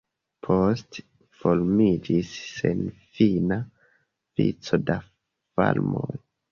[0.45, 1.03] Poste
[1.41, 3.61] formiĝis senfina
[4.41, 6.15] vico da farmoj.